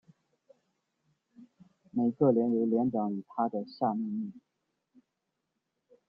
[1.91, 4.41] 每个连由连长与他的下命令。